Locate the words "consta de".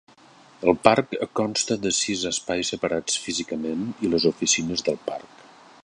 1.39-1.91